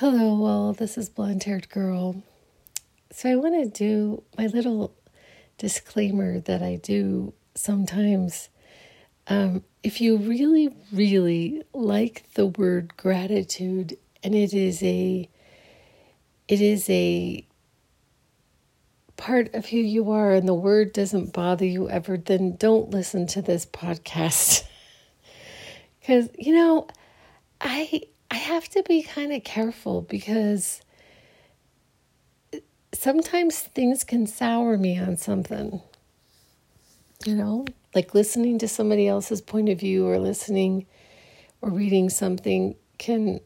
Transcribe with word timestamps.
Hello, 0.00 0.34
well, 0.38 0.72
this 0.74 0.98
is 0.98 1.08
Blonde 1.08 1.42
Haired 1.44 1.70
Girl. 1.70 2.22
So, 3.12 3.30
I 3.30 3.36
want 3.36 3.54
to 3.54 3.70
do 3.70 4.24
my 4.36 4.46
little 4.46 4.94
disclaimer 5.56 6.38
that 6.38 6.60
I 6.60 6.76
do 6.76 7.32
sometimes. 7.54 8.50
Um, 9.26 9.64
if 9.82 10.02
you 10.02 10.18
really, 10.18 10.68
really 10.92 11.62
like 11.72 12.30
the 12.34 12.44
word 12.44 12.94
gratitude, 12.98 13.96
and 14.22 14.34
it 14.34 14.52
is 14.52 14.82
a, 14.82 15.30
it 16.46 16.60
is 16.60 16.90
a 16.90 17.46
part 19.16 19.54
of 19.54 19.64
who 19.64 19.78
you 19.78 20.10
are, 20.10 20.34
and 20.34 20.46
the 20.46 20.52
word 20.52 20.92
doesn't 20.92 21.32
bother 21.32 21.64
you 21.64 21.88
ever, 21.88 22.18
then 22.18 22.56
don't 22.56 22.90
listen 22.90 23.26
to 23.28 23.40
this 23.40 23.64
podcast. 23.64 24.64
Because, 26.00 26.28
you 26.38 26.54
know, 26.54 26.86
I 27.60 28.02
I 28.30 28.36
have 28.36 28.68
to 28.70 28.82
be 28.82 29.02
kind 29.02 29.32
of 29.32 29.44
careful 29.44 30.02
because 30.02 30.80
sometimes 32.92 33.60
things 33.60 34.04
can 34.04 34.26
sour 34.26 34.76
me 34.76 34.98
on 34.98 35.16
something. 35.16 35.80
You 37.24 37.34
know, 37.34 37.66
like 37.94 38.14
listening 38.14 38.58
to 38.58 38.68
somebody 38.68 39.08
else's 39.08 39.40
point 39.40 39.68
of 39.68 39.80
view 39.80 40.06
or 40.06 40.18
listening 40.18 40.86
or 41.60 41.70
reading 41.70 42.08
something 42.10 42.76
can 42.98 43.40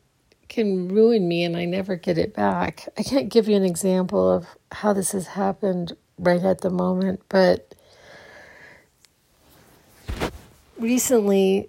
can 0.49 0.89
ruin 0.89 1.29
me 1.29 1.45
and 1.45 1.57
I 1.57 1.65
never 1.65 1.95
get 1.95 2.19
it 2.19 2.35
back. 2.35 2.89
I 2.99 3.05
can't 3.05 3.29
give 3.29 3.49
you 3.49 3.55
an 3.55 3.65
example 3.65 4.29
of 4.29 4.47
how 4.73 4.93
this 4.93 5.13
has 5.13 5.29
happened 5.29 5.97
right 6.19 6.43
at 6.43 6.61
the 6.61 6.71
moment, 6.71 7.23
but 7.29 7.75
recently 10.77 11.69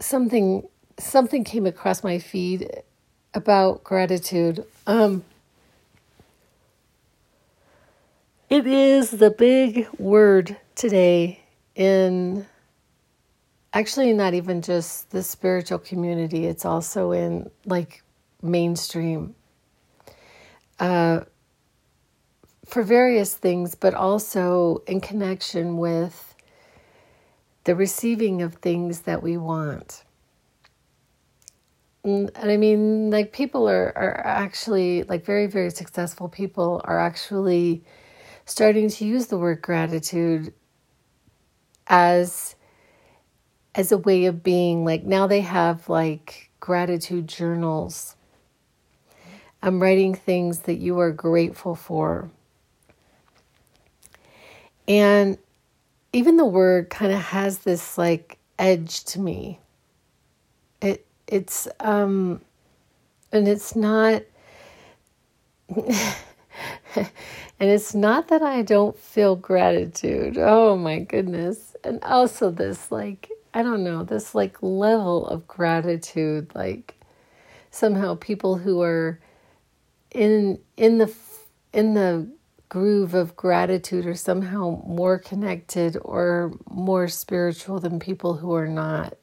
something 0.00 0.66
something 0.98 1.44
came 1.44 1.66
across 1.66 2.02
my 2.02 2.18
feed 2.18 2.82
about 3.34 3.84
gratitude. 3.84 4.64
Um, 4.86 5.24
it 8.50 8.66
is 8.66 9.10
the 9.10 9.30
big 9.30 9.88
word 9.98 10.56
today 10.74 11.40
in 11.74 12.46
actually 13.72 14.12
not 14.12 14.34
even 14.34 14.62
just 14.62 15.10
the 15.10 15.22
spiritual 15.22 15.78
community, 15.78 16.46
it's 16.46 16.64
also 16.64 17.12
in 17.12 17.50
like 17.66 18.02
mainstream. 18.42 19.34
Uh, 20.80 21.20
for 22.66 22.82
various 22.82 23.34
things, 23.34 23.74
but 23.74 23.94
also 23.94 24.82
in 24.86 25.00
connection 25.00 25.78
with 25.78 26.34
the 27.64 27.74
receiving 27.74 28.42
of 28.42 28.54
things 28.56 29.00
that 29.00 29.22
we 29.22 29.36
want. 29.36 30.04
And 32.08 32.30
I 32.36 32.56
mean, 32.56 33.10
like 33.10 33.32
people 33.32 33.68
are, 33.68 33.92
are 33.94 34.26
actually, 34.26 35.02
like 35.02 35.26
very, 35.26 35.46
very 35.46 35.70
successful 35.70 36.26
people 36.28 36.80
are 36.84 36.98
actually 36.98 37.84
starting 38.46 38.88
to 38.88 39.04
use 39.04 39.26
the 39.26 39.36
word 39.36 39.60
gratitude 39.60 40.54
as 41.86 42.54
as 43.74 43.92
a 43.92 43.98
way 43.98 44.24
of 44.24 44.42
being 44.42 44.84
like 44.84 45.04
now 45.04 45.26
they 45.26 45.42
have 45.42 45.88
like 45.90 46.50
gratitude 46.60 47.28
journals. 47.28 48.16
I'm 49.62 49.80
writing 49.80 50.14
things 50.14 50.60
that 50.60 50.76
you 50.76 50.98
are 51.00 51.12
grateful 51.12 51.74
for. 51.74 52.30
And 54.86 55.36
even 56.14 56.38
the 56.38 56.46
word 56.46 56.88
kind 56.88 57.12
of 57.12 57.20
has 57.20 57.58
this 57.58 57.98
like 57.98 58.38
edge 58.58 59.04
to 59.04 59.20
me 59.20 59.60
it's 61.28 61.68
um 61.80 62.42
and 63.32 63.48
it's 63.48 63.76
not 63.76 64.22
and 66.96 67.10
it's 67.60 67.94
not 67.94 68.28
that 68.28 68.42
I 68.42 68.62
don't 68.62 68.98
feel 68.98 69.36
gratitude. 69.36 70.38
Oh 70.38 70.76
my 70.76 71.00
goodness. 71.00 71.76
And 71.84 72.02
also 72.04 72.50
this 72.50 72.90
like 72.92 73.30
I 73.54 73.62
don't 73.62 73.84
know, 73.84 74.04
this 74.04 74.34
like 74.34 74.62
level 74.62 75.26
of 75.28 75.46
gratitude 75.48 76.52
like 76.54 76.94
somehow 77.70 78.16
people 78.20 78.56
who 78.58 78.82
are 78.82 79.20
in 80.12 80.58
in 80.76 80.98
the 80.98 81.14
in 81.72 81.94
the 81.94 82.28
groove 82.68 83.14
of 83.14 83.36
gratitude 83.36 84.06
are 84.06 84.14
somehow 84.14 84.82
more 84.86 85.18
connected 85.18 85.96
or 86.02 86.52
more 86.70 87.08
spiritual 87.08 87.80
than 87.80 87.98
people 87.98 88.34
who 88.36 88.54
are 88.54 88.68
not 88.68 89.14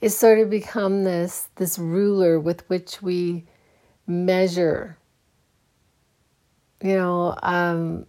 it's 0.00 0.14
sort 0.14 0.38
of 0.38 0.50
become 0.50 1.04
this 1.04 1.48
this 1.56 1.78
ruler 1.78 2.38
with 2.38 2.68
which 2.68 3.02
we 3.02 3.44
measure. 4.06 4.98
You 6.82 6.94
know 6.94 7.38
um, 7.42 8.06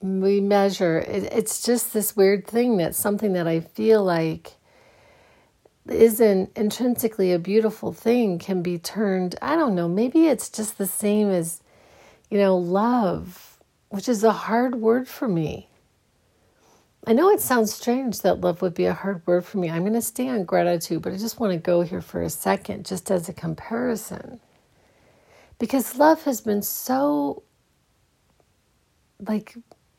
we 0.00 0.40
measure. 0.40 0.98
It, 0.98 1.24
it's 1.32 1.62
just 1.62 1.92
this 1.92 2.16
weird 2.16 2.46
thing 2.46 2.76
that's 2.76 2.98
something 2.98 3.32
that 3.32 3.48
i 3.48 3.60
feel 3.60 4.04
like 4.04 4.56
isn't 5.88 6.50
intrinsically 6.56 7.32
a 7.32 7.38
beautiful 7.38 7.92
thing 7.92 8.38
can 8.38 8.62
be 8.62 8.78
turned 8.78 9.36
i 9.40 9.54
don't 9.54 9.74
know 9.74 9.88
maybe 9.88 10.26
it's 10.26 10.48
just 10.48 10.78
the 10.78 10.86
same 10.86 11.30
as 11.30 11.62
you 12.30 12.38
know 12.38 12.56
love 12.56 13.58
which 13.90 14.08
is 14.08 14.24
a 14.24 14.32
hard 14.32 14.76
word 14.76 15.06
for 15.06 15.28
me 15.28 15.68
I 17.06 17.12
know 17.12 17.30
it 17.30 17.40
sounds 17.40 17.72
strange 17.72 18.22
that 18.22 18.40
love 18.40 18.62
would 18.62 18.74
be 18.74 18.86
a 18.86 18.92
hard 18.92 19.24
word 19.26 19.44
for 19.44 19.58
me. 19.58 19.70
I'm 19.70 19.82
going 19.82 19.92
to 19.92 20.02
stay 20.02 20.28
on 20.28 20.44
gratitude, 20.44 21.02
but 21.02 21.12
I 21.12 21.16
just 21.16 21.38
want 21.38 21.52
to 21.52 21.58
go 21.58 21.82
here 21.82 22.00
for 22.00 22.20
a 22.20 22.28
second, 22.28 22.84
just 22.84 23.12
as 23.12 23.28
a 23.28 23.32
comparison. 23.32 24.40
Because 25.60 25.98
love 25.98 26.24
has 26.24 26.40
been 26.40 26.62
so, 26.62 27.44
like, 29.20 29.54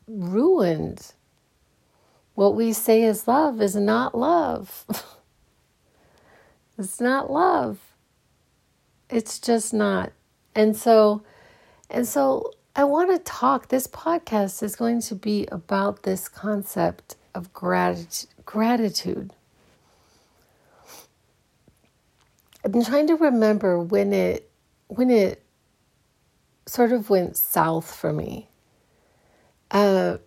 ruined. 0.06 1.13
What 2.35 2.56
we 2.56 2.73
say 2.73 3.03
is 3.03 3.25
love 3.25 3.62
is 3.62 3.75
not 3.75 4.13
love. 4.13 4.85
it's 6.78 7.00
not 7.00 7.31
love. 7.31 7.79
It's 9.09 9.39
just 9.39 9.74
not. 9.74 10.12
And 10.53 10.75
so, 10.75 11.24
and 11.89 12.06
so 12.06 12.51
I 12.78 12.84
want 12.84 13.10
to 13.10 13.18
talk. 13.18 13.70
This 13.70 13.88
podcast 13.88 14.62
is 14.62 14.76
going 14.76 15.02
to 15.02 15.16
be 15.16 15.48
about 15.52 16.04
this 16.04 16.30
concept 16.30 17.16
of 17.34 17.52
gratitude. 17.52 19.34
Been 22.62 22.86
trying 22.86 23.08
to 23.08 23.16
remember 23.16 23.80
when 23.80 24.14
it 24.14 24.52
when 24.90 25.10
it 25.10 25.42
sort 26.68 26.92
of 26.92 27.10
went 27.10 27.36
south 27.36 27.92
for 27.92 28.14
me. 28.14 28.48
Uh, 29.72 30.18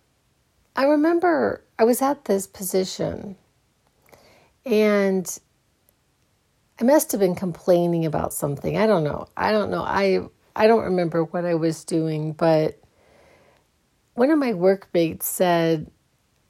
I 0.75 0.83
remember 0.83 1.63
I 1.79 1.85
was 1.85 2.01
at 2.01 2.25
this 2.25 2.47
position, 2.47 3.37
and 4.65 5.39
I 6.81 6.83
must 6.83 7.13
have 7.13 7.21
been 7.21 7.35
complaining 7.35 8.05
about 8.05 8.33
something. 8.33 8.75
I 8.75 8.87
don't 8.87 9.05
know. 9.05 9.27
I 9.37 9.53
don't 9.53 9.71
know. 9.71 9.83
I 9.83 10.27
I 10.55 10.67
don't 10.67 10.83
remember 10.83 11.23
what 11.23 11.45
I 11.45 11.55
was 11.55 11.83
doing, 11.83 12.33
but 12.33 12.79
one 14.13 14.31
of 14.31 14.39
my 14.39 14.53
workmates 14.53 15.27
said, 15.27 15.89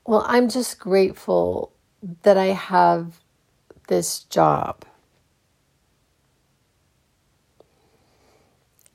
Well, 0.05 0.25
I'm 0.27 0.49
just 0.49 0.79
grateful 0.79 1.71
that 2.23 2.37
I 2.37 2.47
have 2.47 3.19
this 3.87 4.19
job. 4.19 4.85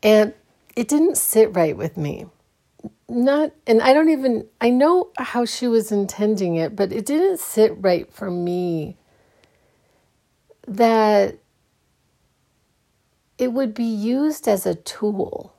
And 0.02 0.34
it 0.74 0.88
didn't 0.88 1.16
sit 1.16 1.54
right 1.54 1.76
with 1.76 1.96
me. 1.96 2.26
Not, 3.08 3.52
and 3.66 3.80
I 3.82 3.92
don't 3.92 4.10
even, 4.10 4.46
I 4.60 4.70
know 4.70 5.10
how 5.16 5.44
she 5.44 5.68
was 5.68 5.92
intending 5.92 6.56
it, 6.56 6.74
but 6.76 6.92
it 6.92 7.06
didn't 7.06 7.40
sit 7.40 7.72
right 7.78 8.12
for 8.12 8.30
me 8.30 8.96
that 10.66 11.38
it 13.38 13.52
would 13.52 13.74
be 13.74 13.84
used 13.84 14.48
as 14.48 14.66
a 14.66 14.74
tool 14.74 15.54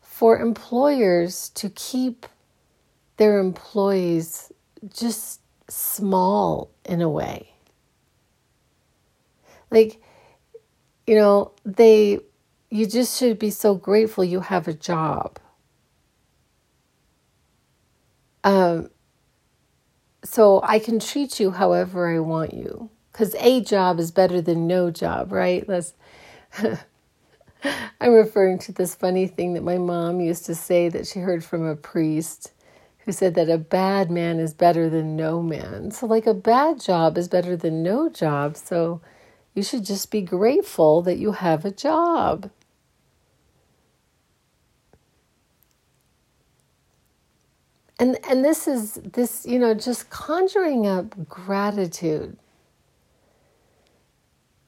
for 0.00 0.38
employers 0.38 1.48
to 1.50 1.70
keep 1.70 2.26
their 3.16 3.38
employees 3.38 4.52
just 4.92 5.40
small 5.68 6.70
in 6.84 7.00
a 7.00 7.08
way. 7.08 7.52
Like, 9.70 10.00
you 11.06 11.14
know, 11.14 11.52
they, 11.64 12.20
you 12.70 12.86
just 12.86 13.18
should 13.18 13.38
be 13.38 13.50
so 13.50 13.74
grateful 13.74 14.24
you 14.24 14.40
have 14.40 14.68
a 14.68 14.74
job. 14.74 15.38
Um, 18.44 18.90
so 20.24 20.60
I 20.62 20.78
can 20.78 20.98
treat 21.00 21.40
you 21.40 21.50
however 21.50 22.14
I 22.14 22.18
want 22.18 22.54
you 22.54 22.90
because 23.18 23.34
a 23.40 23.60
job 23.60 23.98
is 23.98 24.12
better 24.12 24.40
than 24.40 24.68
no 24.68 24.92
job, 24.92 25.32
right? 25.32 25.68
Let's. 25.68 25.94
I'm 28.00 28.12
referring 28.12 28.60
to 28.60 28.72
this 28.72 28.94
funny 28.94 29.26
thing 29.26 29.54
that 29.54 29.64
my 29.64 29.76
mom 29.78 30.20
used 30.20 30.46
to 30.46 30.54
say 30.54 30.88
that 30.90 31.08
she 31.08 31.18
heard 31.18 31.44
from 31.44 31.66
a 31.66 31.74
priest 31.74 32.52
who 33.00 33.10
said 33.12 33.34
that 33.34 33.50
a 33.50 33.58
bad 33.58 34.08
man 34.10 34.38
is 34.38 34.54
better 34.54 34.88
than 34.88 35.16
no 35.16 35.42
man. 35.42 35.90
So, 35.90 36.06
like, 36.06 36.26
a 36.26 36.34
bad 36.34 36.80
job 36.80 37.18
is 37.18 37.26
better 37.28 37.56
than 37.56 37.82
no 37.82 38.08
job. 38.08 38.56
So, 38.56 39.00
You 39.54 39.64
should 39.64 39.84
just 39.84 40.10
be 40.12 40.22
grateful 40.22 41.02
that 41.02 41.18
you 41.18 41.32
have 41.32 41.64
a 41.64 41.72
job. 41.72 42.50
And 47.98 48.18
and 48.28 48.44
this 48.44 48.68
is 48.68 48.94
this, 48.94 49.46
you 49.46 49.58
know, 49.58 49.74
just 49.74 50.10
conjuring 50.10 50.86
up 50.86 51.28
gratitude. 51.28 52.36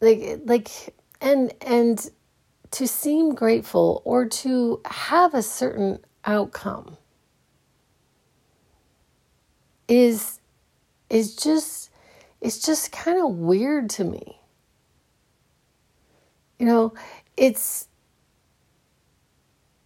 Like 0.00 0.41
like 0.44 0.94
and 1.20 1.52
and 1.61 2.11
to 2.73 2.87
seem 2.87 3.35
grateful 3.35 4.02
or 4.05 4.26
to 4.26 4.81
have 4.87 5.35
a 5.35 5.43
certain 5.43 5.99
outcome 6.25 6.97
is 9.88 10.41
is 11.11 11.37
just 11.37 11.91
it's 12.41 12.61
just 12.61 12.93
kind 12.93 13.19
of 13.23 13.31
weird 13.37 13.91
to 13.91 14.05
me. 14.05 14.38
You 16.58 16.67
know, 16.67 16.94
it's 17.37 17.88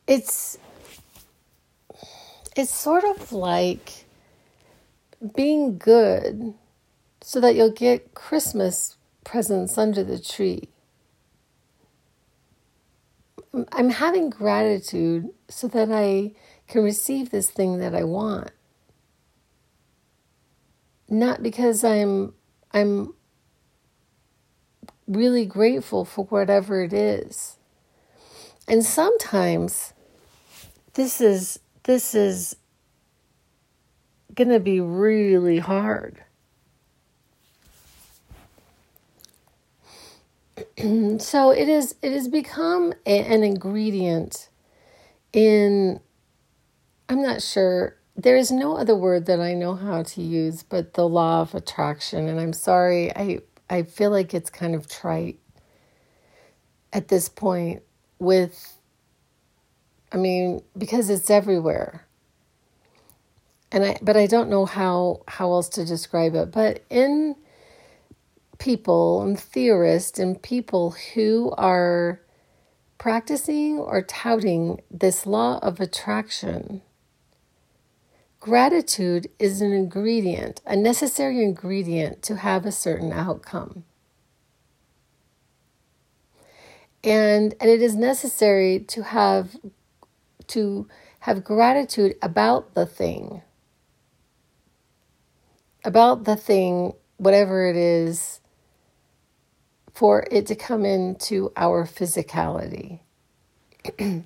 it's 0.06 0.58
it's 2.56 2.72
sort 2.72 3.04
of 3.04 3.32
like 3.32 4.04
being 5.34 5.78
good 5.78 6.54
so 7.22 7.40
that 7.40 7.54
you'll 7.54 7.70
get 7.70 8.14
Christmas 8.14 8.96
presents 9.24 9.76
under 9.78 10.04
the 10.04 10.18
tree. 10.18 10.68
I'm 13.72 13.90
having 13.90 14.30
gratitude 14.30 15.30
so 15.48 15.68
that 15.68 15.90
I 15.90 16.32
can 16.68 16.82
receive 16.82 17.30
this 17.30 17.50
thing 17.50 17.78
that 17.78 17.94
I 17.94 18.04
want. 18.04 18.50
Not 21.08 21.42
because 21.42 21.84
I'm 21.84 22.34
I'm 22.72 23.14
really 25.06 25.46
grateful 25.46 26.04
for 26.04 26.24
whatever 26.26 26.82
it 26.82 26.92
is. 26.92 27.56
And 28.66 28.84
sometimes 28.84 29.92
this 30.94 31.20
is 31.20 31.60
this 31.84 32.14
is 32.14 32.56
going 34.34 34.48
to 34.48 34.60
be 34.60 34.80
really 34.80 35.58
hard. 35.58 36.22
so 41.18 41.50
it 41.50 41.68
is 41.68 41.94
it 42.02 42.12
has 42.12 42.28
become 42.28 42.92
a, 43.06 43.20
an 43.20 43.44
ingredient 43.44 44.48
in 45.32 46.00
I'm 47.08 47.22
not 47.22 47.42
sure 47.42 47.96
there 48.16 48.36
is 48.36 48.50
no 48.50 48.76
other 48.76 48.96
word 48.96 49.26
that 49.26 49.40
I 49.40 49.54
know 49.54 49.74
how 49.74 50.02
to 50.02 50.22
use 50.22 50.62
but 50.62 50.94
the 50.94 51.08
law 51.08 51.42
of 51.42 51.54
attraction 51.54 52.28
and 52.28 52.40
I'm 52.40 52.52
sorry 52.52 53.14
I 53.16 53.40
I 53.70 53.82
feel 53.84 54.10
like 54.10 54.34
it's 54.34 54.50
kind 54.50 54.74
of 54.74 54.88
trite 54.88 55.38
at 56.92 57.08
this 57.08 57.28
point 57.28 57.82
with 58.18 58.78
I 60.12 60.16
mean 60.16 60.62
because 60.76 61.10
it's 61.10 61.30
everywhere. 61.30 62.06
And 63.72 63.84
I 63.84 63.98
but 64.02 64.16
I 64.16 64.26
don't 64.26 64.50
know 64.50 64.66
how 64.66 65.22
how 65.28 65.52
else 65.52 65.68
to 65.70 65.84
describe 65.84 66.34
it 66.34 66.52
but 66.52 66.84
in 66.90 67.36
people 68.58 69.22
and 69.22 69.38
theorists 69.38 70.18
and 70.18 70.40
people 70.42 70.94
who 71.14 71.52
are 71.56 72.20
practicing 72.98 73.78
or 73.78 74.02
touting 74.02 74.80
this 74.90 75.26
law 75.26 75.58
of 75.58 75.80
attraction. 75.80 76.82
Gratitude 78.40 79.28
is 79.38 79.60
an 79.60 79.72
ingredient, 79.72 80.60
a 80.66 80.76
necessary 80.76 81.42
ingredient 81.42 82.22
to 82.22 82.36
have 82.36 82.66
a 82.66 82.72
certain 82.72 83.12
outcome. 83.12 83.84
And, 87.02 87.54
and 87.60 87.70
it 87.70 87.82
is 87.82 87.94
necessary 87.94 88.80
to 88.80 89.02
have 89.02 89.56
to 90.48 90.88
have 91.20 91.42
gratitude 91.44 92.16
about 92.22 92.74
the 92.74 92.86
thing. 92.86 93.42
About 95.84 96.24
the 96.24 96.36
thing, 96.36 96.92
whatever 97.16 97.66
it 97.66 97.76
is 97.76 98.40
for 99.94 100.26
it 100.30 100.46
to 100.48 100.56
come 100.56 100.84
into 100.84 101.52
our 101.56 101.86
physicality. 101.86 103.00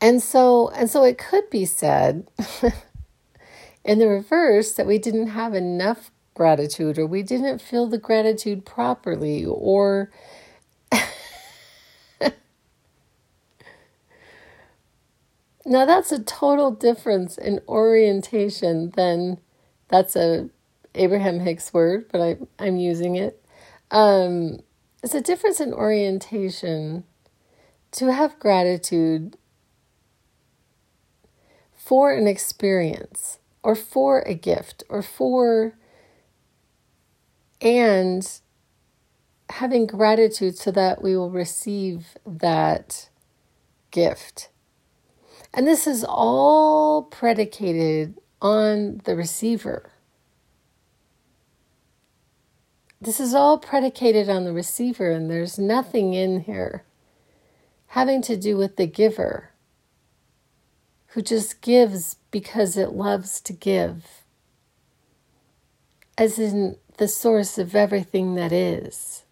and 0.00 0.22
so 0.22 0.68
and 0.70 0.90
so 0.90 1.04
it 1.04 1.18
could 1.18 1.50
be 1.50 1.64
said 1.64 2.28
in 3.84 3.98
the 3.98 4.08
reverse 4.08 4.72
that 4.74 4.86
we 4.86 4.98
didn't 4.98 5.28
have 5.28 5.54
enough 5.54 6.10
gratitude 6.34 6.98
or 6.98 7.06
we 7.06 7.22
didn't 7.22 7.60
feel 7.60 7.86
the 7.86 7.98
gratitude 7.98 8.64
properly 8.66 9.44
or 9.44 10.10
Now 15.66 15.84
that's 15.86 16.12
a 16.12 16.22
total 16.22 16.70
difference 16.72 17.38
in 17.38 17.60
orientation 17.68 18.90
than 18.96 19.38
that's 19.88 20.16
a 20.16 20.50
Abraham 20.94 21.40
Hicks 21.40 21.72
word, 21.72 22.06
but 22.10 22.20
I, 22.20 22.36
I'm 22.58 22.76
using 22.76 23.16
it. 23.16 23.42
Um, 23.90 24.60
it's 25.02 25.14
a 25.14 25.20
difference 25.20 25.60
in 25.60 25.72
orientation 25.72 27.04
to 27.92 28.12
have 28.12 28.38
gratitude 28.38 29.36
for 31.72 32.12
an 32.12 32.26
experience 32.26 33.38
or 33.62 33.74
for 33.74 34.20
a 34.20 34.34
gift 34.34 34.84
or 34.88 35.02
for 35.02 35.74
and 37.60 38.40
having 39.50 39.86
gratitude 39.86 40.56
so 40.56 40.70
that 40.70 41.02
we 41.02 41.16
will 41.16 41.30
receive 41.30 42.16
that 42.26 43.08
gift. 43.90 44.50
And 45.54 45.66
this 45.66 45.86
is 45.86 46.04
all 46.06 47.02
predicated 47.02 48.18
on 48.40 49.00
the 49.04 49.16
receiver. 49.16 49.90
This 53.00 53.20
is 53.20 53.32
all 53.34 53.58
predicated 53.58 54.28
on 54.28 54.44
the 54.44 54.52
receiver, 54.52 55.10
and 55.10 55.30
there's 55.30 55.58
nothing 55.58 56.14
in 56.14 56.40
here 56.40 56.84
having 57.92 58.20
to 58.22 58.36
do 58.36 58.56
with 58.56 58.76
the 58.76 58.86
giver 58.86 59.50
who 61.08 61.22
just 61.22 61.60
gives 61.62 62.16
because 62.30 62.76
it 62.76 62.92
loves 62.92 63.40
to 63.40 63.52
give, 63.52 64.24
as 66.18 66.38
in 66.38 66.76
the 66.98 67.08
source 67.08 67.56
of 67.56 67.74
everything 67.74 68.34
that 68.34 68.52
is. 68.52 69.24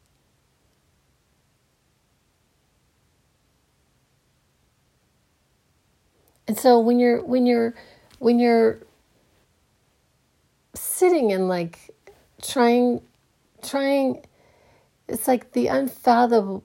And 6.49 6.57
so 6.57 6.79
when 6.79 7.01
you're 7.01 7.23
when 7.23 7.45
you're 7.45 7.75
when 8.21 8.39
you're 8.39 8.79
sitting 10.75 11.33
and 11.33 11.49
like 11.49 11.91
trying 12.41 13.03
trying, 13.67 14.25
it's 15.09 15.29
like 15.29 15.53
the 15.53 15.67
unfathomable. 15.69 16.63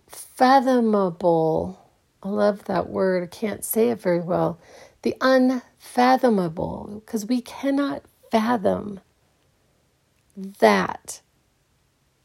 I 2.24 2.30
love 2.30 2.66
that 2.66 2.90
word. 2.90 3.24
I 3.24 3.28
can't 3.28 3.66
say 3.66 3.90
it 3.90 4.02
very 4.02 4.22
well. 4.22 4.60
The 5.02 5.16
unfathomable, 5.22 7.02
because 7.04 7.26
we 7.26 7.42
cannot 7.42 8.04
fathom 8.32 9.00
that. 10.38 11.22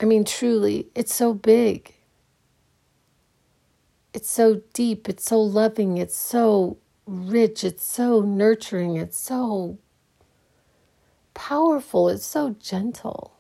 I 0.01 0.05
mean, 0.05 0.25
truly, 0.25 0.89
it's 0.95 1.15
so 1.15 1.35
big. 1.35 1.95
It's 4.13 4.31
so 4.31 4.63
deep. 4.75 5.09
It's 5.09 5.25
so 5.25 5.41
loving. 5.41 5.99
It's 5.99 6.17
so 6.17 6.79
rich. 7.07 7.65
It's 7.65 7.85
so 7.85 8.21
nurturing. 8.21 8.97
It's 8.97 9.19
so 9.19 9.79
powerful. 11.35 12.09
It's 12.09 12.27
so 12.27 12.57
gentle 12.61 13.36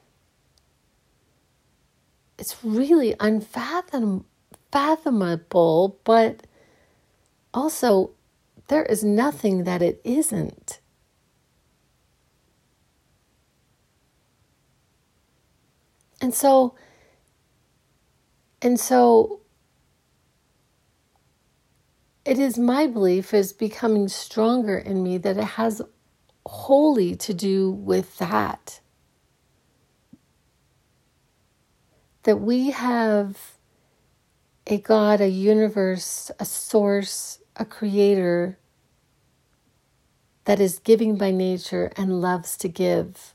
it's 2.38 2.62
really 2.62 3.14
unfathomable, 3.20 4.24
but 6.04 6.46
also 7.54 8.10
there 8.68 8.84
is 8.84 9.02
nothing 9.02 9.64
that 9.64 9.82
it 9.82 10.00
isn't. 10.04 10.80
And 16.20 16.34
so, 16.34 16.74
and 18.62 18.80
so 18.80 19.40
it 22.24 22.38
is 22.38 22.58
my 22.58 22.86
belief 22.86 23.32
is 23.32 23.52
becoming 23.52 24.08
stronger 24.08 24.76
in 24.76 25.02
me 25.02 25.18
that 25.18 25.36
it 25.36 25.44
has 25.44 25.82
wholly 26.44 27.14
to 27.16 27.34
do 27.34 27.70
with 27.70 28.18
that. 28.18 28.80
That 32.26 32.38
we 32.38 32.72
have 32.72 33.52
a 34.66 34.78
God, 34.78 35.20
a 35.20 35.28
universe, 35.28 36.28
a 36.40 36.44
source, 36.44 37.38
a 37.54 37.64
creator 37.64 38.58
that 40.44 40.58
is 40.58 40.80
giving 40.80 41.16
by 41.16 41.30
nature 41.30 41.92
and 41.96 42.20
loves 42.20 42.56
to 42.56 42.68
give. 42.68 43.32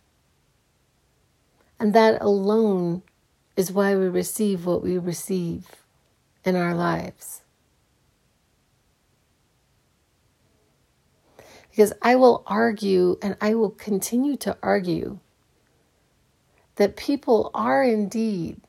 And 1.79 1.93
that 1.93 2.21
alone 2.21 3.03
is 3.55 3.71
why 3.71 3.95
we 3.95 4.09
receive 4.09 4.65
what 4.65 4.83
we 4.83 4.97
receive 4.97 5.67
in 6.43 6.57
our 6.57 6.75
lives. 6.75 7.43
Because 11.69 11.93
I 12.01 12.17
will 12.17 12.43
argue 12.45 13.17
and 13.21 13.37
I 13.39 13.55
will 13.55 13.69
continue 13.69 14.35
to 14.35 14.57
argue 14.61 15.19
that 16.75 16.97
people 16.97 17.51
are 17.53 17.81
indeed 17.81 18.59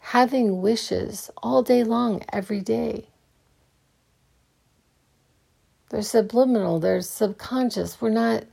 having 0.00 0.60
wishes 0.60 1.30
all 1.42 1.62
day 1.62 1.84
long, 1.84 2.22
every 2.32 2.60
day. 2.60 3.06
They're 5.90 6.02
subliminal, 6.02 6.80
they're 6.80 7.00
subconscious. 7.00 8.00
We're 8.00 8.10
not, 8.10 8.44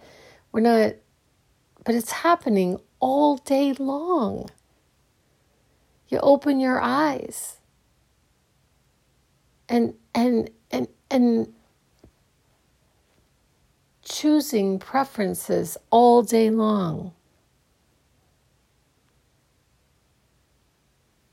we're 0.52 0.62
not, 0.62 0.94
but 1.84 1.96
it's 1.96 2.12
happening 2.12 2.80
all 3.00 3.38
day 3.38 3.74
long. 3.74 4.50
You 6.10 6.20
open 6.20 6.60
your 6.60 6.82
eyes 6.82 7.58
and, 9.70 9.94
and, 10.14 10.50
and, 10.72 10.88
and 11.10 11.54
choosing 14.04 14.80
preferences 14.80 15.78
all 15.90 16.24
day 16.24 16.50
long. 16.50 17.14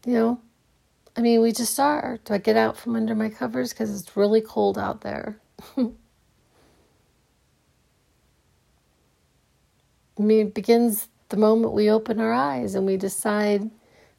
You 0.06 0.12
know, 0.14 0.40
I 1.16 1.20
mean, 1.22 1.42
we 1.42 1.52
just 1.52 1.78
are. 1.80 2.18
Do 2.24 2.34
I 2.34 2.38
get 2.38 2.56
out 2.56 2.76
from 2.76 2.96
under 2.96 3.14
my 3.14 3.30
covers 3.30 3.72
because 3.72 3.98
it's 4.00 4.16
really 4.16 4.40
cold 4.40 4.78
out 4.78 5.02
there? 5.02 5.40
I 5.78 5.92
mean, 10.22 10.48
it 10.48 10.54
begins 10.54 11.08
the 11.30 11.36
moment 11.36 11.72
we 11.74 11.90
open 11.90 12.20
our 12.20 12.32
eyes 12.32 12.74
and 12.74 12.86
we 12.86 12.96
decide, 12.96 13.70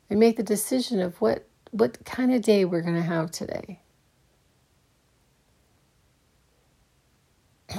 we 0.10 0.16
make 0.16 0.38
the 0.38 0.44
decision 0.44 1.00
of 1.02 1.22
what 1.22 1.48
what 1.72 2.04
kind 2.06 2.34
of 2.34 2.42
day 2.42 2.66
we're 2.66 2.82
going 2.82 2.96
to 2.96 3.02
have 3.02 3.32
today. 3.32 3.80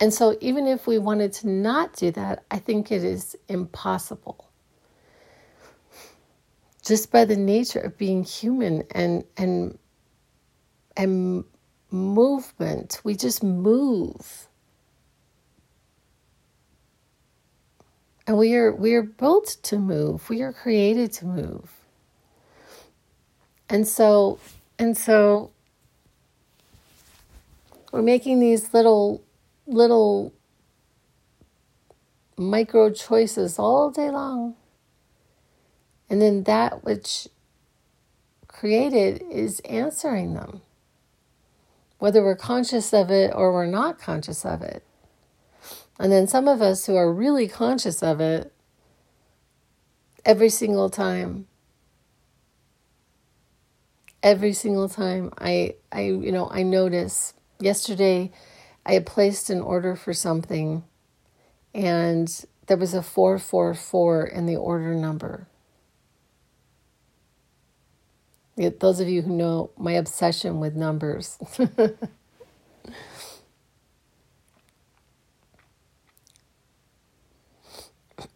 and 0.00 0.14
so, 0.14 0.36
even 0.40 0.66
if 0.66 0.86
we 0.86 0.98
wanted 0.98 1.32
to 1.34 1.48
not 1.48 1.94
do 1.96 2.10
that, 2.12 2.44
I 2.50 2.58
think 2.58 2.92
it 2.92 3.04
is 3.04 3.36
impossible. 3.48 4.47
Just 6.88 7.12
by 7.12 7.26
the 7.26 7.36
nature 7.36 7.80
of 7.80 7.98
being 7.98 8.24
human 8.24 8.82
and 8.92 9.22
and 9.36 9.78
and 10.96 11.44
movement. 11.90 13.02
We 13.04 13.14
just 13.14 13.42
move. 13.42 14.48
And 18.26 18.38
we 18.38 18.54
are 18.54 18.74
we 18.74 18.94
are 18.94 19.02
built 19.02 19.58
to 19.64 19.78
move. 19.78 20.30
We 20.30 20.40
are 20.40 20.54
created 20.54 21.12
to 21.14 21.26
move. 21.26 21.70
And 23.68 23.86
so 23.86 24.38
and 24.78 24.96
so 24.96 25.50
we're 27.92 28.00
making 28.00 28.40
these 28.40 28.72
little 28.72 29.22
little 29.66 30.32
micro 32.38 32.88
choices 32.88 33.58
all 33.58 33.90
day 33.90 34.10
long. 34.10 34.54
And 36.10 36.22
then 36.22 36.44
that 36.44 36.84
which 36.84 37.28
created 38.46 39.22
is 39.30 39.60
answering 39.60 40.34
them 40.34 40.62
whether 41.98 42.22
we're 42.22 42.36
conscious 42.36 42.92
of 42.94 43.10
it 43.10 43.32
or 43.34 43.52
we're 43.52 43.66
not 43.66 43.98
conscious 43.98 44.44
of 44.44 44.62
it. 44.62 44.84
And 45.98 46.12
then 46.12 46.28
some 46.28 46.46
of 46.46 46.62
us 46.62 46.86
who 46.86 46.94
are 46.94 47.12
really 47.12 47.48
conscious 47.48 48.02
of 48.02 48.20
it 48.20 48.52
every 50.24 50.48
single 50.48 50.90
time 50.90 51.46
every 54.22 54.52
single 54.52 54.88
time 54.88 55.32
I 55.38 55.74
I 55.92 56.02
you 56.02 56.32
know 56.32 56.48
I 56.50 56.62
notice 56.62 57.34
yesterday 57.60 58.32
I 58.84 58.94
had 58.94 59.06
placed 59.06 59.48
an 59.48 59.60
order 59.60 59.94
for 59.94 60.12
something 60.12 60.84
and 61.74 62.44
there 62.66 62.76
was 62.76 62.94
a 62.94 63.02
444 63.02 64.26
in 64.26 64.46
the 64.46 64.56
order 64.56 64.94
number. 64.94 65.46
Those 68.58 69.00
of 69.00 69.08
you 69.08 69.22
who 69.22 69.32
know 69.32 69.70
my 69.76 69.92
obsession 69.92 70.60
with 70.60 70.74
numbers. 70.74 71.38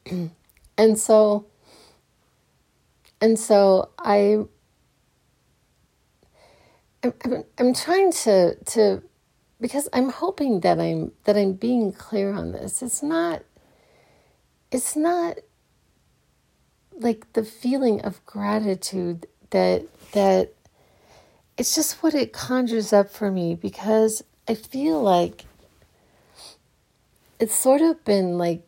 and 0.79 0.99
so 0.99 1.47
and 3.21 3.39
so 3.39 3.91
I 3.99 4.45
I'm, 7.03 7.15
I'm, 7.25 7.45
I'm 7.59 7.75
trying 7.75 8.13
to 8.13 8.57
to 8.57 9.03
because 9.61 9.89
I'm 9.93 10.11
hoping 10.11 10.61
that 10.61 10.81
I'm 10.81 11.13
that 11.25 11.37
I'm 11.37 11.55
being 11.55 11.93
clear 11.93 12.33
on 12.33 12.53
this. 12.53 12.83
It's 12.83 13.03
not 13.03 13.43
it's 14.71 14.97
not 14.97 15.39
like 16.99 17.33
the 17.33 17.45
feeling 17.45 18.01
of 18.03 18.25
gratitude 18.27 19.27
that 19.51 19.85
that 20.13 20.55
it's 21.59 21.75
just 21.75 22.03
what 22.03 22.15
it 22.15 22.33
conjures 22.33 22.93
up 22.93 23.11
for 23.11 23.31
me 23.31 23.55
because 23.55 24.23
I 24.49 24.55
feel 24.55 25.03
like 25.03 25.45
it's 27.39 27.55
sort 27.55 27.81
of 27.81 28.05
been 28.05 28.39
like 28.39 28.63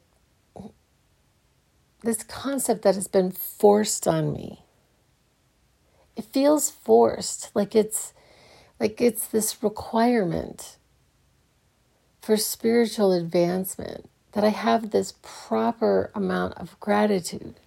this 2.03 2.23
concept 2.23 2.83
that 2.83 2.95
has 2.95 3.09
been 3.09 3.31
forced 3.31 4.07
on 4.07 4.33
me. 4.33 4.65
It 6.17 6.25
feels 6.27 6.71
forced, 6.71 7.51
like 7.55 7.75
it's 7.75 8.13
like 8.79 9.01
it's 9.01 9.27
this 9.27 9.63
requirement 9.63 10.77
for 12.21 12.37
spiritual 12.37 13.13
advancement 13.13 14.09
that 14.33 14.45
I 14.45 14.49
have 14.49 14.91
this 14.91 15.15
proper 15.23 16.11
amount 16.15 16.55
of 16.55 16.79
gratitude. 16.81 17.61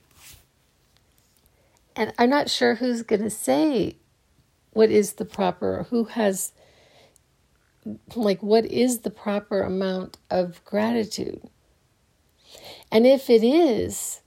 And 1.97 2.13
I'm 2.19 2.29
not 2.29 2.49
sure 2.49 2.75
who's 2.75 3.01
going 3.01 3.23
to 3.23 3.29
say 3.31 3.97
what 4.69 4.91
is 4.91 5.13
the 5.13 5.25
proper, 5.25 5.87
who 5.89 6.03
has, 6.05 6.53
like, 8.15 8.43
what 8.43 8.65
is 8.65 8.99
the 8.99 9.09
proper 9.09 9.63
amount 9.63 10.19
of 10.29 10.63
gratitude. 10.63 11.49
And 12.91 13.07
if 13.07 13.31
it 13.31 13.43
is 13.43 14.21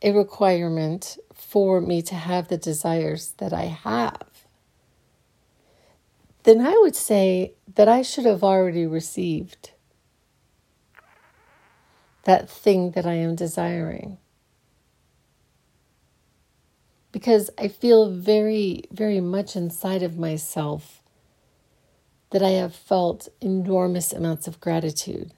a 0.00 0.12
requirement 0.12 1.18
for 1.34 1.80
me 1.80 2.02
to 2.02 2.14
have 2.14 2.46
the 2.46 2.56
desires 2.56 3.34
that 3.38 3.52
I 3.52 3.64
have, 3.64 4.46
then 6.44 6.64
I 6.64 6.78
would 6.82 6.96
say 6.96 7.54
that 7.74 7.88
I 7.88 8.02
should 8.02 8.26
have 8.26 8.44
already 8.44 8.86
received 8.86 9.72
that 12.24 12.48
thing 12.48 12.92
that 12.92 13.06
I 13.06 13.14
am 13.14 13.34
desiring 13.34 14.18
because 17.12 17.50
I 17.58 17.68
feel 17.68 18.10
very, 18.10 18.84
very 18.90 19.20
much 19.20 19.54
inside 19.54 20.02
of 20.02 20.18
myself 20.18 21.02
that 22.30 22.42
I 22.42 22.50
have 22.50 22.74
felt 22.74 23.28
enormous 23.40 24.12
amounts 24.12 24.48
of 24.48 24.58
gratitude 24.58 25.32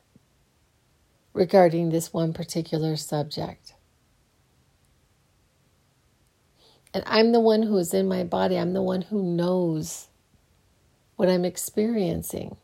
regarding 1.32 1.90
this 1.90 2.12
one 2.12 2.32
particular 2.32 2.96
subject. 2.96 3.74
And 6.94 7.02
I'm 7.08 7.32
the 7.32 7.40
one 7.40 7.64
who 7.64 7.76
is 7.78 7.92
in 7.92 8.06
my 8.06 8.22
body, 8.22 8.56
I'm 8.56 8.72
the 8.72 8.82
one 8.82 9.02
who 9.02 9.20
knows 9.20 10.06
what 11.16 11.28
I'm 11.28 11.44
experiencing. 11.44 12.56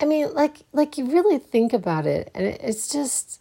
I 0.00 0.06
mean, 0.06 0.32
like 0.34 0.62
like 0.72 0.98
you 0.98 1.06
really 1.06 1.38
think 1.38 1.72
about 1.72 2.06
it, 2.06 2.30
and 2.34 2.46
it, 2.46 2.60
it's 2.62 2.88
just, 2.88 3.40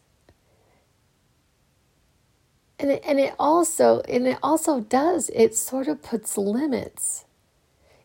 and 2.77 2.91
it, 2.91 3.03
and 3.05 3.19
it 3.19 3.33
also 3.39 4.01
and 4.01 4.27
it 4.27 4.37
also 4.43 4.81
does 4.81 5.31
it 5.33 5.55
sort 5.55 5.87
of 5.87 6.03
puts 6.03 6.37
limits. 6.37 7.25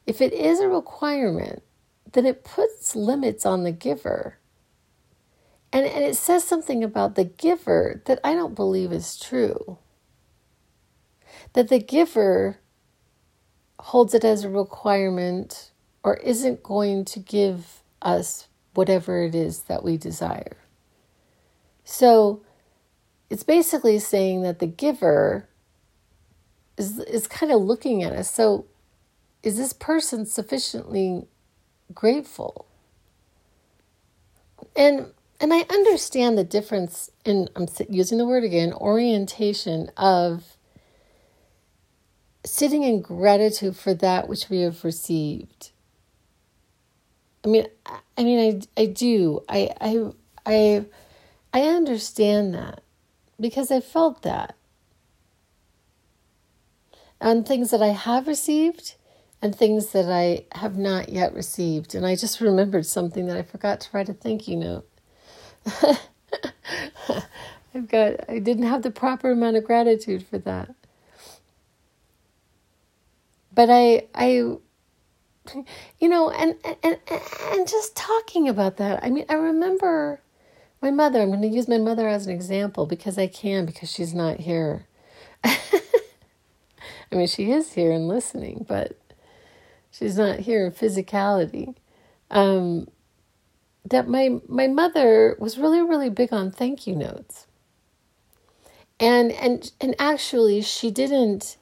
If 0.06 0.20
it 0.20 0.32
is 0.32 0.61
a 0.61 0.68
requirement, 0.68 1.62
then 2.12 2.26
it 2.26 2.44
puts 2.44 2.94
limits 2.94 3.46
on 3.46 3.64
the 3.64 3.73
giver. 3.73 4.38
And, 5.73 5.87
and 5.87 6.04
it 6.04 6.16
says 6.16 6.44
something 6.44 6.84
about 6.84 7.16
the 7.16 7.25
giver 7.25 8.02
that 8.06 8.20
I 8.23 8.34
don't 8.34 8.54
believe 8.54 8.92
is 8.92 9.18
true. 9.18 9.78
That 11.54 11.68
the 11.68 11.80
giver 11.80 12.58
holds 13.80 14.14
it 14.14 14.25
as 14.25 14.44
a 14.44 14.50
requirement 14.50 15.73
or 16.04 16.16
isn't 16.18 16.62
going 16.62 17.04
to 17.06 17.18
give 17.18 17.82
us 18.04 18.49
whatever 18.75 19.23
it 19.23 19.34
is 19.34 19.62
that 19.64 19.82
we 19.82 19.96
desire. 19.96 20.56
So 21.84 22.42
it's 23.30 23.42
basically 23.42 23.99
saying 23.99 24.42
that 24.42 24.58
the 24.58 24.66
giver 24.66 25.49
is 26.76 26.99
is 27.00 27.26
kind 27.26 27.52
of 27.52 27.61
looking 27.62 28.02
at 28.02 28.12
us. 28.12 28.30
So, 28.30 28.66
is 29.42 29.56
this 29.56 29.73
person 29.73 30.26
sufficiently 30.26 31.26
grateful? 31.92 32.66
And 34.76 35.12
and 35.40 35.52
I 35.52 35.66
understand 35.70 36.38
the 36.38 36.44
difference 36.44 37.11
in 37.25 37.49
I'm 37.56 37.66
using 37.88 38.18
the 38.18 38.26
word 38.26 38.44
again, 38.44 38.73
orientation 38.73 39.90
of 39.96 40.56
sitting 42.44 42.82
in 42.82 43.00
gratitude 43.00 43.76
for 43.76 43.94
that 43.94 44.28
which 44.28 44.49
we 44.50 44.61
have 44.61 44.84
received. 44.84 45.70
I 47.45 47.49
mean, 47.49 47.67
I 48.19 48.25
mean, 48.25 48.63
I, 48.77 48.83
I 48.83 48.87
do. 48.87 49.43
I, 49.49 49.71
I, 49.81 50.11
I, 50.47 50.87
I 51.53 51.63
understand 51.63 52.55
that 52.55 52.83
because 53.41 53.71
I 53.71 53.81
felt 53.81 54.23
that 54.23 54.57
on 57.21 57.45
things 57.45 57.71
that 57.73 57.83
I 57.83 57.89
have 57.89 58.27
received 58.29 58.95
and 59.43 59.55
things 59.55 59.93
that 59.93 60.11
I 60.11 60.47
have 60.59 60.77
not 60.79 61.11
yet 61.11 61.35
received. 61.35 61.95
And 61.95 62.07
I 62.07 62.17
just 62.17 62.41
remembered 62.41 62.87
something 62.87 63.27
that 63.27 63.37
I 63.37 63.43
forgot 63.43 63.81
to 63.83 63.89
write 63.93 64.09
a 64.09 64.15
thank 64.15 64.49
you 64.49 64.57
note. 64.57 64.89
I've 67.75 67.89
got, 67.89 68.29
I 68.29 68.39
didn't 68.41 68.65
have 68.65 68.83
the 68.83 68.91
proper 68.91 69.33
amount 69.33 69.57
of 69.57 69.65
gratitude 69.65 70.27
for 70.27 70.39
that. 70.39 70.75
But 73.53 73.71
I, 73.71 74.09
I, 74.15 74.57
you 75.99 76.09
know, 76.09 76.31
and, 76.31 76.57
and, 76.83 76.99
and 77.53 77.69
just 77.69 77.97
talking 77.97 78.49
about 78.49 78.77
that, 78.79 79.03
I 79.03 79.11
mean, 79.11 79.25
I 79.29 79.35
remember 79.35 80.21
my 80.81 80.91
mother, 80.91 81.21
I'm 81.21 81.29
going 81.29 81.43
to 81.43 81.49
use 81.49 81.69
my 81.69 81.79
mother 81.79 82.09
as 82.09 82.27
an 82.27 82.35
example 82.35 82.87
because 82.87 83.19
I 83.19 83.27
can, 83.27 83.67
because 83.67 83.91
she's 83.91 84.15
not 84.15 84.41
here. 84.41 84.87
I 85.45 85.61
mean, 87.13 87.27
she 87.27 87.51
is 87.51 87.73
here 87.73 87.93
and 87.93 88.09
listening, 88.09 88.65
but 88.69 88.99
she's 89.91 90.17
not 90.17 90.41
here 90.41 90.67
in 90.67 90.73
physicality. 90.73 91.75
Um, 92.31 92.89
that 93.85 94.09
my 94.09 94.41
my 94.49 94.67
mother 94.67 95.37
was 95.39 95.59
really 95.59 95.83
really 95.83 96.09
big 96.09 96.33
on 96.33 96.51
thank 96.51 96.87
you 96.87 96.97
notes. 96.97 97.47
And 98.99 99.33
and 99.33 99.71
and 99.81 99.95
actually 99.99 100.63
she 100.63 100.91
didn't 100.91 101.57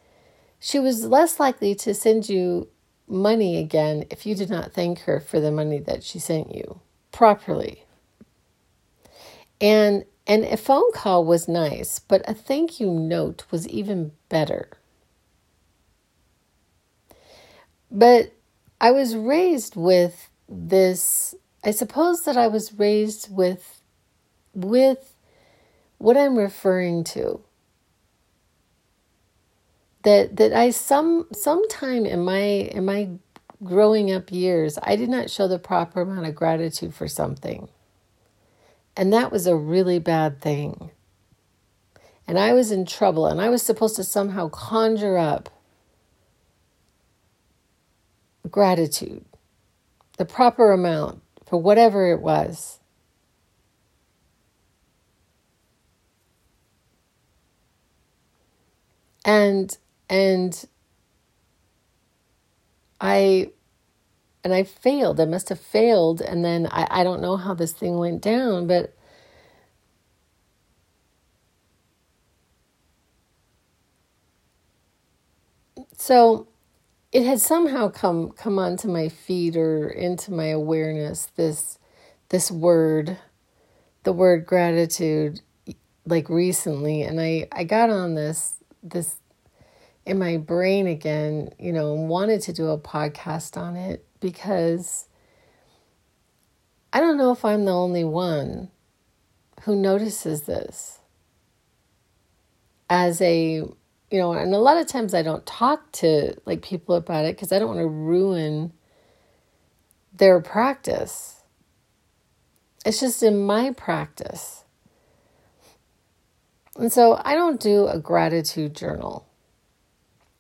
she 0.61 0.79
was 0.79 1.05
less 1.05 1.41
likely 1.41 1.75
to 1.77 1.95
send 1.95 2.29
you 2.29 2.69
money 3.09 3.59
again 3.59 4.05
if 4.11 4.27
you 4.27 4.35
did 4.35 4.51
not 4.51 4.73
thank 4.73 5.01
her 5.01 5.21
for 5.21 5.41
the 5.41 5.51
money 5.51 5.79
that 5.79 6.03
she 6.03 6.19
sent 6.19 6.55
you 6.55 6.81
properly. 7.13 7.85
And 9.61 10.05
and 10.27 10.45
a 10.45 10.57
phone 10.57 10.93
call 10.93 11.25
was 11.25 11.49
nice, 11.49 11.99
but 11.99 12.23
a 12.29 12.35
thank 12.35 12.81
you 12.81 12.91
note 12.91 13.45
was 13.51 13.69
even 13.69 14.13
better. 14.29 14.71
But 17.91 18.33
I 18.81 18.91
was 18.93 19.17
raised 19.17 19.77
with 19.77 20.31
this 20.49 21.35
I 21.65 21.71
suppose 21.71 22.23
that 22.23 22.37
I 22.37 22.49
was 22.49 22.73
raised 22.75 23.35
with 23.35 23.81
with 24.55 25.15
what 25.99 26.17
I'm 26.17 26.37
referring 26.37 27.05
to. 27.05 27.41
That 30.03 30.37
that 30.37 30.53
I 30.53 30.71
some 30.71 31.27
sometime 31.33 32.07
in 32.07 32.25
my 32.25 32.39
in 32.39 32.85
my 32.85 33.11
growing 33.63 34.13
up 34.13 34.33
years, 34.33 34.79
I 34.83 34.97
did 34.97 35.09
not 35.09 35.31
show 35.31 35.47
the 35.47 35.59
proper 35.59 36.03
amount 36.03 36.27
of 36.27 36.35
gratitude 36.35 36.95
for 36.95 37.09
something. 37.09 37.69
And 38.97 39.13
that 39.13 39.33
was 39.33 39.47
a 39.47 39.57
really 39.57 39.99
bad 39.99 40.41
thing. 40.41 40.91
And 42.27 42.39
I 42.39 42.53
was 42.53 42.71
in 42.73 42.87
trouble, 42.87 43.27
and 43.27 43.41
I 43.41 43.49
was 43.49 43.63
supposed 43.63 43.97
to 43.97 44.05
somehow 44.05 44.49
conjure 44.49 45.19
up 45.19 45.51
gratitude, 48.51 49.25
the 50.19 50.25
proper 50.25 50.73
amount 50.73 51.23
for 51.47 51.61
whatever 51.61 52.11
it 52.13 52.21
was. 52.21 52.79
And 59.25 59.77
and 60.13 60.67
I 63.01 63.51
and 64.45 64.55
I 64.55 64.65
failed. 64.65 65.21
I 65.21 65.27
must 65.27 65.51
have 65.51 65.61
failed. 65.61 66.21
And 66.23 66.45
then 66.45 66.69
I, 66.71 66.87
I 66.91 67.05
don't 67.05 67.23
know 67.23 67.37
how 67.37 67.55
this 67.55 67.73
thing 67.73 67.99
went 67.99 68.23
down, 68.23 68.67
but 68.67 68.95
so 75.97 76.49
it 77.13 77.25
had 77.25 77.41
somehow 77.41 77.91
come 77.91 78.31
come 78.33 78.59
onto 78.59 78.89
my 78.89 79.09
feet 79.09 79.57
or 79.57 79.89
into 79.91 80.33
my 80.33 80.47
awareness 80.47 81.29
this 81.37 81.79
this 82.31 82.51
word 82.51 83.19
the 84.05 84.13
word 84.13 84.47
gratitude 84.47 85.41
like 86.07 86.29
recently 86.31 87.03
and 87.03 87.21
i 87.21 87.49
i 87.53 87.65
got 87.65 87.91
on 87.91 88.15
this 88.15 88.55
this 88.83 89.17
in 90.05 90.19
my 90.19 90.37
brain 90.37 90.87
again 90.87 91.51
you 91.59 91.73
know 91.73 91.95
and 91.95 92.09
wanted 92.09 92.41
to 92.41 92.53
do 92.53 92.69
a 92.69 92.79
podcast 92.79 93.57
on 93.57 93.77
it 93.77 94.05
because 94.21 95.07
i 96.93 97.01
don't 97.01 97.17
know 97.17 97.33
if 97.33 97.45
i'm 97.45 97.65
the 97.65 97.73
only 97.73 98.05
one 98.05 98.69
who 99.63 99.77
notices 99.77 100.43
this 100.43 100.99
as 102.91 103.21
a 103.21 103.63
you 104.13 104.19
know, 104.19 104.35
and 104.35 104.55
a 104.55 104.59
lot 104.59 104.77
of 104.77 104.87
times 104.87 105.15
I 105.15 105.23
don't 105.23 105.45
talk 105.47 105.91
to 105.93 106.35
like 106.45 106.61
people 106.61 106.95
about 106.95 107.25
it 107.25 107.35
because 107.35 107.51
I 107.51 107.59
don't 107.59 107.69
want 107.69 107.81
to 107.81 107.87
ruin 107.87 108.75
their 110.13 110.39
practice. 110.43 111.43
It's 112.85 113.01
just 113.01 113.23
in 113.23 113.47
my 113.47 113.71
practice. 113.71 114.65
And 116.77 116.93
so 116.93 117.19
I 117.25 117.35
don't 117.35 117.59
do 117.59 117.87
a 117.87 117.99
gratitude 117.99 118.77
journal. 118.77 119.27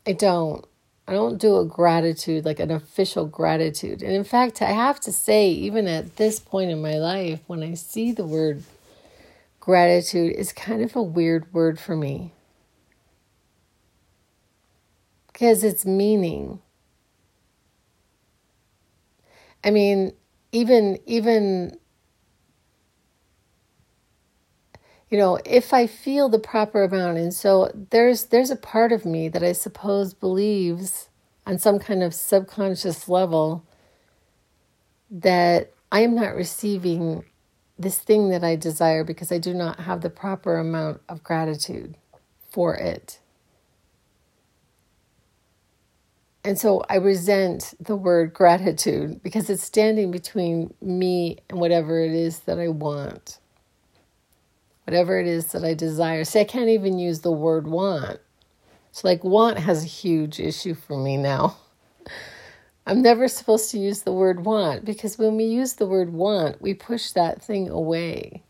I 0.06 0.12
don't. 0.12 0.64
I 1.08 1.12
don't 1.14 1.38
do 1.38 1.58
a 1.58 1.64
gratitude, 1.66 2.44
like 2.44 2.60
an 2.60 2.70
official 2.70 3.26
gratitude. 3.26 4.02
And 4.02 4.12
in 4.12 4.24
fact, 4.24 4.62
I 4.62 4.70
have 4.70 5.00
to 5.00 5.12
say, 5.12 5.50
even 5.50 5.88
at 5.88 6.16
this 6.16 6.40
point 6.40 6.70
in 6.70 6.82
my 6.82 6.94
life, 6.98 7.40
when 7.48 7.62
I 7.62 7.74
see 7.74 8.12
the 8.12 8.24
word 8.24 8.62
gratitude, 9.60 10.34
it's 10.36 10.52
kind 10.52 10.82
of 10.82 10.96
a 10.96 11.02
weird 11.02 11.52
word 11.52 11.80
for 11.80 11.96
me 11.96 12.32
because 15.32 15.64
it's 15.64 15.86
meaning. 15.86 16.60
I 19.64 19.70
mean, 19.70 20.12
even 20.52 20.98
even 21.06 21.78
you 25.12 25.18
know, 25.18 25.38
if 25.44 25.74
I 25.74 25.86
feel 25.88 26.30
the 26.30 26.40
proper 26.40 26.84
amount 26.84 27.18
and 27.18 27.34
so 27.34 27.70
there's 27.90 28.26
there's 28.26 28.50
a 28.50 28.56
part 28.56 28.92
of 28.92 29.04
me 29.04 29.28
that 29.28 29.44
I 29.44 29.52
suppose 29.52 30.14
believes 30.14 31.10
on 31.46 31.58
some 31.58 31.78
kind 31.78 32.02
of 32.02 32.14
subconscious 32.14 33.10
level 33.10 33.62
that 35.10 35.72
I 35.92 36.00
am 36.00 36.14
not 36.14 36.34
receiving 36.34 37.26
this 37.78 37.98
thing 37.98 38.30
that 38.30 38.42
I 38.42 38.56
desire 38.56 39.04
because 39.04 39.30
I 39.30 39.36
do 39.38 39.52
not 39.52 39.80
have 39.80 40.00
the 40.00 40.08
proper 40.08 40.56
amount 40.58 41.02
of 41.10 41.22
gratitude 41.22 41.96
for 42.50 42.74
it. 42.74 43.20
And 46.44 46.58
so 46.58 46.84
I 46.88 46.96
resent 46.96 47.74
the 47.80 47.96
word 47.96 48.32
gratitude 48.32 49.22
because 49.22 49.50
it's 49.50 49.62
standing 49.62 50.10
between 50.10 50.74
me 50.80 51.38
and 51.50 51.60
whatever 51.60 52.00
it 52.00 52.12
is 52.12 52.40
that 52.40 52.58
I 52.58 52.68
want, 52.68 53.40
whatever 54.84 55.18
it 55.20 55.26
is 55.26 55.52
that 55.52 55.64
I 55.64 55.74
desire. 55.74 56.24
See, 56.24 56.40
I 56.40 56.44
can't 56.44 56.68
even 56.68 56.98
use 56.98 57.20
the 57.20 57.32
word 57.32 57.66
want. 57.66 58.20
So, 58.92 59.08
like, 59.08 59.24
want 59.24 59.58
has 59.58 59.84
a 59.84 59.88
huge 59.88 60.40
issue 60.40 60.74
for 60.74 60.96
me 60.96 61.16
now. 61.16 61.56
I'm 62.86 63.00
never 63.00 63.28
supposed 63.28 63.70
to 63.70 63.78
use 63.78 64.02
the 64.02 64.12
word 64.12 64.44
want 64.44 64.84
because 64.84 65.16
when 65.16 65.36
we 65.36 65.44
use 65.44 65.74
the 65.74 65.86
word 65.86 66.12
want, 66.12 66.60
we 66.60 66.74
push 66.74 67.12
that 67.12 67.40
thing 67.42 67.68
away. 67.68 68.42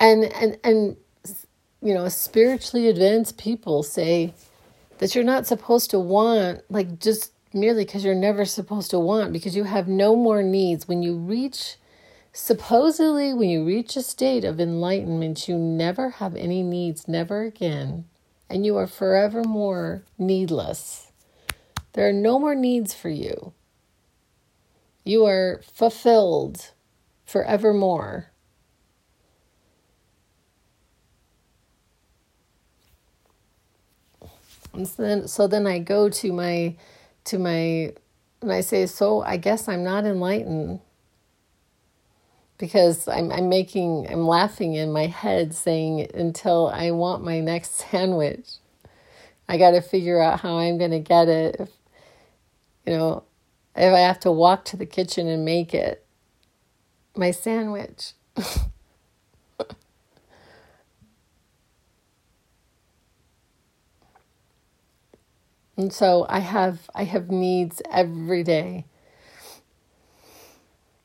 And 0.00 0.24
and 0.24 0.58
and 0.64 0.96
you 1.82 1.94
know, 1.94 2.08
spiritually 2.08 2.88
advanced 2.88 3.38
people 3.38 3.82
say 3.82 4.34
that 4.98 5.14
you're 5.14 5.24
not 5.24 5.46
supposed 5.46 5.90
to 5.90 5.98
want, 5.98 6.62
like 6.68 6.98
just 6.98 7.32
merely 7.54 7.84
because 7.84 8.04
you're 8.04 8.14
never 8.14 8.44
supposed 8.44 8.90
to 8.90 8.98
want, 8.98 9.32
because 9.32 9.56
you 9.56 9.64
have 9.64 9.88
no 9.88 10.16
more 10.16 10.42
needs. 10.42 10.88
When 10.88 11.02
you 11.02 11.16
reach, 11.16 11.76
supposedly, 12.32 13.34
when 13.34 13.48
you 13.48 13.64
reach 13.64 13.96
a 13.96 14.02
state 14.02 14.44
of 14.44 14.60
enlightenment, 14.60 15.48
you 15.48 15.56
never 15.56 16.10
have 16.10 16.36
any 16.36 16.62
needs, 16.62 17.08
never 17.08 17.42
again, 17.42 18.04
and 18.48 18.64
you 18.64 18.76
are 18.76 18.86
forevermore 18.86 20.02
needless. 20.18 21.12
There 21.92 22.08
are 22.08 22.12
no 22.12 22.38
more 22.38 22.54
needs 22.54 22.94
for 22.94 23.08
you. 23.08 23.52
You 25.04 25.26
are 25.26 25.60
fulfilled 25.72 26.70
forevermore. 27.24 28.30
And 34.72 34.86
so 34.86 35.02
then, 35.02 35.28
so 35.28 35.46
then 35.46 35.66
I 35.66 35.80
go 35.80 36.08
to 36.08 36.32
my, 36.32 36.76
to 37.24 37.38
my, 37.38 37.92
and 38.40 38.52
I 38.52 38.60
say, 38.60 38.86
so 38.86 39.22
I 39.22 39.36
guess 39.36 39.66
I'm 39.68 39.82
not 39.82 40.04
enlightened 40.04 40.80
because 42.60 43.08
I'm, 43.08 43.32
I'm 43.32 43.48
making, 43.48 44.06
I'm 44.10 44.28
laughing 44.28 44.74
in 44.74 44.92
my 44.92 45.06
head 45.06 45.54
saying, 45.54 46.08
until 46.14 46.68
I 46.68 46.92
want 46.92 47.24
my 47.24 47.40
next 47.40 47.76
sandwich, 47.90 48.48
I 49.48 49.58
got 49.58 49.72
to 49.72 49.80
figure 49.80 50.20
out 50.22 50.40
how 50.40 50.58
I'm 50.58 50.78
going 50.78 50.92
to 50.92 51.00
get 51.00 51.28
it. 51.28 51.56
If, 51.58 51.70
you 52.86 52.92
know, 52.96 53.24
if 53.74 53.92
I 53.94 54.00
have 54.00 54.20
to 54.20 54.32
walk 54.32 54.64
to 54.66 54.76
the 54.76 54.86
kitchen 54.86 55.26
and 55.28 55.44
make 55.44 55.74
it, 55.74 56.06
my 57.16 57.32
sandwich. 57.32 58.12
and 65.76 65.92
so 65.92 66.26
I 66.28 66.40
have 66.40 66.90
I 66.94 67.04
have 67.04 67.30
needs 67.30 67.82
every 67.90 68.42
day. 68.42 68.86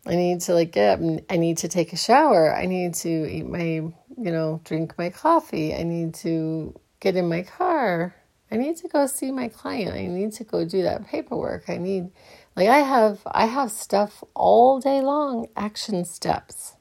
I 0.05 0.15
need 0.15 0.41
to 0.41 0.53
like 0.53 0.71
get 0.71 0.99
up 0.99 1.21
I 1.29 1.37
need 1.37 1.57
to 1.59 1.67
take 1.67 1.93
a 1.93 1.97
shower. 1.97 2.53
I 2.55 2.65
need 2.65 2.93
to 2.95 3.09
eat 3.09 3.47
my, 3.47 3.63
you 3.63 3.95
know, 4.17 4.61
drink 4.63 4.97
my 4.97 5.09
coffee. 5.09 5.73
I 5.73 5.83
need 5.83 6.13
to 6.15 6.79
get 6.99 7.15
in 7.15 7.27
my 7.27 7.41
car. 7.41 8.15
I 8.51 8.57
need 8.57 8.77
to 8.77 8.87
go 8.87 9.07
see 9.07 9.31
my 9.31 9.47
client. 9.47 9.93
I 9.93 10.05
need 10.05 10.33
to 10.33 10.43
go 10.43 10.63
do 10.65 10.83
that 10.83 11.07
paperwork. 11.07 11.69
I 11.69 11.77
need 11.77 12.11
like 12.55 12.69
I 12.69 12.79
have 12.79 13.21
I 13.25 13.47
have 13.47 13.71
stuff 13.71 14.23
all 14.33 14.79
day 14.79 15.01
long, 15.01 15.47
action 15.57 16.05
steps. 16.05 16.75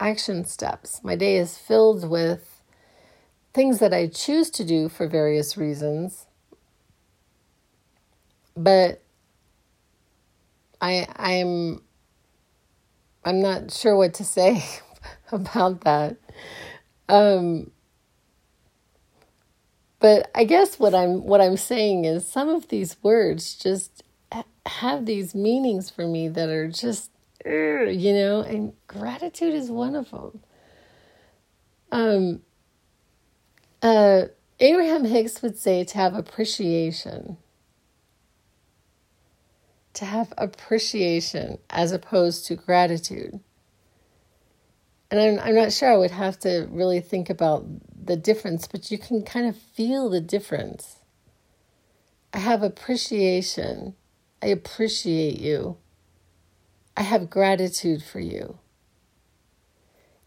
Action 0.00 0.44
steps. 0.44 1.02
My 1.04 1.14
day 1.14 1.36
is 1.36 1.56
filled 1.56 2.08
with 2.10 2.60
things 3.54 3.78
that 3.78 3.94
I 3.94 4.08
choose 4.08 4.50
to 4.50 4.64
do 4.64 4.88
for 4.88 5.06
various 5.06 5.56
reasons. 5.56 6.26
But 8.56 9.01
I 10.82 11.06
I'm 11.16 11.82
I'm 13.24 13.40
not 13.40 13.70
sure 13.70 13.96
what 13.96 14.14
to 14.14 14.24
say 14.24 14.64
about 15.32 15.82
that. 15.82 16.16
Um, 17.08 17.70
but 20.00 20.30
I 20.34 20.44
guess 20.44 20.78
what 20.78 20.94
I'm 20.94 21.24
what 21.24 21.40
I'm 21.40 21.56
saying 21.56 22.04
is 22.04 22.26
some 22.26 22.48
of 22.48 22.68
these 22.68 22.96
words 23.02 23.54
just 23.54 24.02
have 24.66 25.06
these 25.06 25.34
meanings 25.34 25.90
for 25.90 26.06
me 26.06 26.28
that 26.28 26.48
are 26.48 26.68
just 26.68 27.10
you 27.44 28.12
know, 28.12 28.40
and 28.42 28.72
gratitude 28.86 29.54
is 29.54 29.70
one 29.70 29.96
of 29.96 30.10
them. 30.10 30.40
Um, 31.92 32.42
uh, 33.82 34.26
Abraham 34.60 35.04
Hicks 35.04 35.42
would 35.42 35.58
say 35.58 35.84
to 35.84 35.98
have 35.98 36.14
appreciation 36.14 37.36
to 39.94 40.04
have 40.04 40.32
appreciation 40.38 41.58
as 41.70 41.92
opposed 41.92 42.46
to 42.46 42.56
gratitude. 42.56 43.40
And 45.10 45.20
I'm, 45.20 45.38
I'm 45.38 45.54
not 45.54 45.72
sure 45.72 45.92
I 45.92 45.96
would 45.96 46.10
have 46.10 46.38
to 46.40 46.66
really 46.70 47.00
think 47.00 47.28
about 47.28 47.66
the 48.06 48.16
difference, 48.16 48.66
but 48.66 48.90
you 48.90 48.98
can 48.98 49.22
kind 49.22 49.46
of 49.46 49.56
feel 49.56 50.08
the 50.08 50.20
difference. 50.20 50.96
I 52.32 52.38
have 52.38 52.62
appreciation. 52.62 53.94
I 54.42 54.46
appreciate 54.46 55.38
you. 55.38 55.76
I 56.96 57.02
have 57.02 57.30
gratitude 57.30 58.02
for 58.02 58.20
you. 58.20 58.58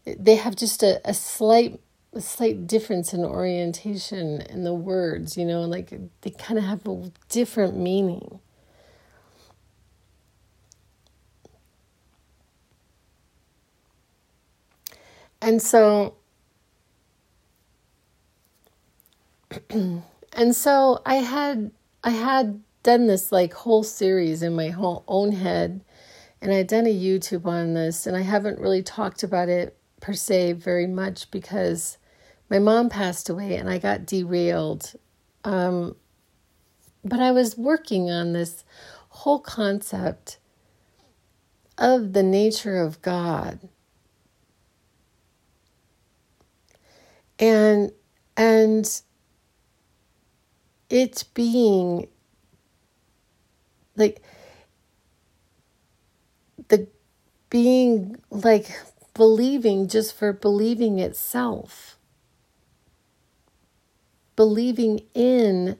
They 0.04 0.36
have 0.36 0.54
just 0.54 0.82
a, 0.82 1.00
a 1.04 1.14
slight 1.14 1.80
a 2.12 2.20
slight 2.20 2.66
difference 2.66 3.12
in 3.12 3.24
orientation 3.24 4.40
in 4.40 4.64
the 4.64 4.72
words, 4.72 5.36
you 5.36 5.44
know, 5.44 5.62
like 5.62 5.92
they 6.22 6.30
kind 6.30 6.58
of 6.58 6.64
have 6.64 6.86
a 6.86 7.12
different 7.28 7.76
meaning. 7.76 8.40
And 15.46 15.62
so 15.62 16.16
and 19.70 20.56
so 20.56 21.00
I 21.06 21.14
had 21.14 21.70
I 22.02 22.10
had 22.10 22.60
done 22.82 23.06
this 23.06 23.30
like 23.30 23.54
whole 23.54 23.84
series 23.84 24.42
in 24.42 24.56
my 24.56 24.70
whole 24.70 25.04
own 25.06 25.30
head 25.30 25.84
and 26.42 26.52
I'd 26.52 26.66
done 26.66 26.86
a 26.86 26.92
YouTube 26.92 27.46
on 27.46 27.74
this 27.74 28.08
and 28.08 28.16
I 28.16 28.22
haven't 28.22 28.58
really 28.58 28.82
talked 28.82 29.22
about 29.22 29.48
it 29.48 29.78
per 30.00 30.14
se 30.14 30.54
very 30.54 30.88
much 30.88 31.30
because 31.30 31.96
my 32.50 32.58
mom 32.58 32.88
passed 32.88 33.28
away 33.28 33.54
and 33.54 33.70
I 33.70 33.78
got 33.78 34.04
derailed. 34.04 34.94
Um, 35.44 35.94
but 37.04 37.20
I 37.20 37.30
was 37.30 37.56
working 37.56 38.10
on 38.10 38.32
this 38.32 38.64
whole 39.10 39.38
concept 39.38 40.38
of 41.78 42.14
the 42.14 42.24
nature 42.24 42.78
of 42.78 43.00
God 43.00 43.68
and 47.38 47.92
and 48.36 49.02
it 50.88 51.24
being 51.34 52.08
like 53.96 54.22
the 56.68 56.86
being 57.50 58.16
like 58.30 58.70
believing 59.14 59.88
just 59.88 60.14
for 60.14 60.32
believing 60.32 60.98
itself. 60.98 61.98
Believing 64.36 65.00
in 65.14 65.78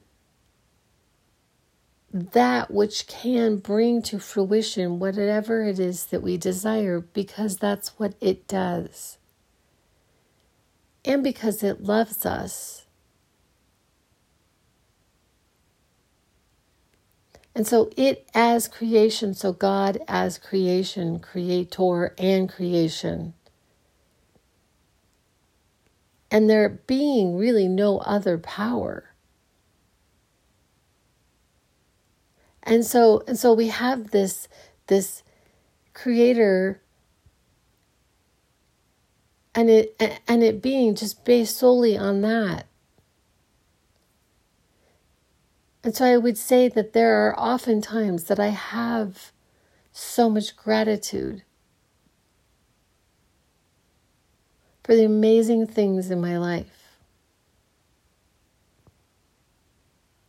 that 2.11 2.71
which 2.71 3.05
can 3.07 3.57
bring 3.57 4.01
to 4.01 4.17
fruition 4.17 4.97
whatever 4.97 5.63
it 5.63 5.77
is 5.77 6.07
that 6.07 6.23
we 6.23 6.37
desire 6.37 6.99
because 6.99 7.57
that's 7.57 7.99
what 7.99 8.15
it 8.19 8.47
does 8.47 9.17
and 11.07 11.23
because 11.23 11.63
it 11.63 11.81
loves 11.81 12.25
us. 12.25 12.85
And 17.55 17.65
so 17.65 17.89
it 17.97 18.29
as 18.35 18.67
creation, 18.67 19.33
so 19.33 19.51
God 19.51 19.97
as 20.07 20.37
creation, 20.37 21.19
creator 21.19 22.13
and 22.19 22.47
creation. 22.47 23.33
And 26.29 26.47
there 26.47 26.69
being 26.85 27.35
really 27.35 27.67
no 27.67 27.97
other 27.99 28.37
power. 28.37 29.15
And 32.61 32.85
so 32.85 33.23
and 33.27 33.39
so 33.39 33.53
we 33.53 33.69
have 33.69 34.11
this 34.11 34.47
this 34.87 35.23
creator 35.93 36.81
and 39.57 39.71
it 39.71 39.95
and 40.27 40.43
it 40.43 40.61
being 40.61 40.93
just 40.93 41.25
based 41.25 41.57
solely 41.57 41.97
on 41.97 42.21
that. 42.21 42.67
And 45.83 45.95
so 45.95 46.05
I 46.05 46.17
would 46.17 46.37
say 46.37 46.67
that 46.69 46.93
there 46.93 47.15
are 47.25 47.39
often 47.39 47.81
times 47.81 48.25
that 48.25 48.39
I 48.39 48.49
have 48.49 49.31
so 49.91 50.29
much 50.29 50.55
gratitude 50.55 51.41
for 54.83 54.95
the 54.95 55.05
amazing 55.05 55.65
things 55.65 56.11
in 56.11 56.21
my 56.21 56.37
life, 56.37 56.99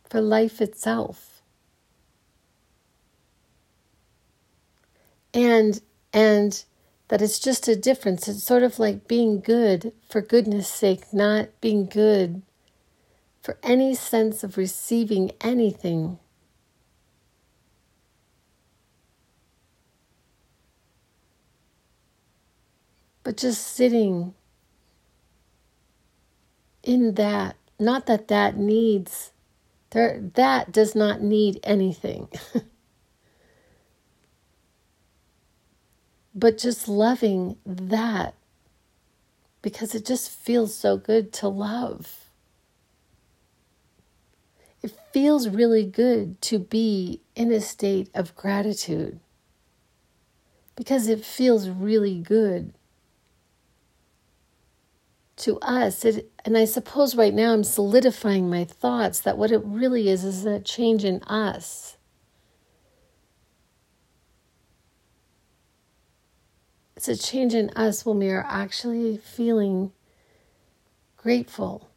for 0.09 0.21
life 0.21 0.59
itself. 0.59 1.43
And 5.35 5.79
and 6.13 6.63
that 7.09 7.21
it's 7.21 7.39
just 7.39 7.67
a 7.67 7.75
difference. 7.75 8.27
It's 8.27 8.43
sort 8.43 8.63
of 8.63 8.79
like 8.79 9.07
being 9.07 9.41
good 9.41 9.93
for 10.09 10.21
goodness 10.21 10.67
sake, 10.67 11.11
not 11.13 11.49
being 11.61 11.85
good 11.85 12.43
for 13.41 13.57
any 13.63 13.95
sense 13.95 14.43
of 14.43 14.57
receiving 14.57 15.31
anything. 15.41 16.19
But 23.23 23.37
just 23.37 23.65
sitting 23.67 24.33
in 26.83 27.15
that, 27.15 27.55
not 27.79 28.05
that 28.07 28.27
that 28.27 28.57
needs, 28.57 29.31
there, 29.91 30.21
that 30.35 30.71
does 30.71 30.95
not 30.95 31.21
need 31.21 31.59
anything. 31.63 32.29
but 36.39 36.57
just 36.57 36.87
loving 36.87 37.57
that 37.65 38.33
because 39.61 39.93
it 39.93 40.05
just 40.05 40.31
feels 40.31 40.73
so 40.73 40.95
good 40.95 41.33
to 41.33 41.49
love. 41.49 42.29
It 44.81 44.93
feels 45.11 45.49
really 45.49 45.83
good 45.83 46.41
to 46.43 46.57
be 46.57 47.19
in 47.35 47.51
a 47.51 47.59
state 47.59 48.09
of 48.13 48.35
gratitude 48.35 49.19
because 50.77 51.09
it 51.09 51.25
feels 51.25 51.67
really 51.67 52.19
good 52.19 52.73
to 55.35 55.57
us. 55.59 56.05
It, 56.05 56.31
and 56.45 56.57
I 56.57 56.63
suppose 56.63 57.15
right 57.15 57.33
now 57.33 57.51
I'm 57.51 57.65
solidifying 57.65 58.49
my 58.49 58.63
thoughts 58.63 59.19
that 59.21 59.37
what 59.37 59.51
it 59.51 59.61
really 59.65 60.07
is 60.07 60.23
is 60.23 60.45
a 60.45 60.61
change 60.61 61.03
in 61.03 61.21
us. 61.23 61.97
It's 66.99 67.07
a 67.07 67.15
change 67.15 67.53
in 67.53 67.69
us 67.77 68.05
when 68.05 68.19
we 68.19 68.27
are 68.29 68.45
actually 68.45 69.15
feeling 69.15 69.93
grateful. 71.15 71.89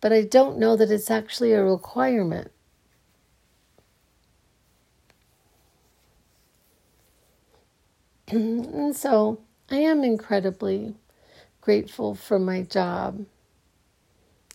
But 0.00 0.10
I 0.10 0.22
don't 0.22 0.56
know 0.56 0.74
that 0.74 0.90
it's 0.90 1.10
actually 1.10 1.52
a 1.52 1.62
requirement. 1.62 2.50
and 8.28 8.96
so 8.96 9.38
I 9.70 9.80
am 9.80 10.02
incredibly 10.02 10.94
grateful 11.60 12.14
for 12.14 12.38
my 12.38 12.62
job. 12.62 13.26